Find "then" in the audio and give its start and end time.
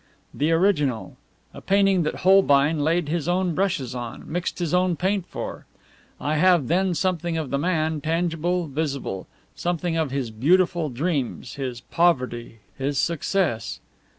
6.69-6.95